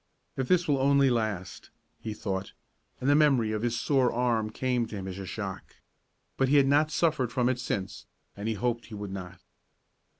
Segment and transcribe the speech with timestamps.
[0.35, 1.69] "If it will only last,"
[1.99, 2.53] he thought,
[2.99, 5.75] and the memory of his sore arm came to him as a shock.
[6.37, 9.41] But he had not suffered from it since, and he hoped he would not.